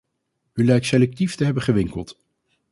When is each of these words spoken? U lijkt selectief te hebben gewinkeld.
U 0.53 0.65
lijkt 0.65 0.85
selectief 0.85 1.35
te 1.35 1.45
hebben 1.45 1.63
gewinkeld. 1.63 2.21